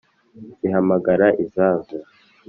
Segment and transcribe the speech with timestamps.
[0.59, 1.95] zihamagara izazo,